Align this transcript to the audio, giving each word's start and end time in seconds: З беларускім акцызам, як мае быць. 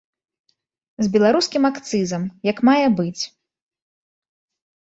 З 1.03 1.11
беларускім 1.15 1.63
акцызам, 1.71 2.23
як 2.51 2.57
мае 2.71 2.87
быць. 3.01 3.23